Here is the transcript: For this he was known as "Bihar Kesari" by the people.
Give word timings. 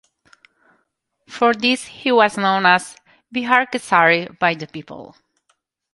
For 1.27 1.53
this 1.53 1.85
he 1.85 2.11
was 2.11 2.35
known 2.35 2.65
as 2.65 2.95
"Bihar 3.31 3.67
Kesari" 3.71 4.35
by 4.39 4.55
the 4.55 4.65
people. 4.65 5.15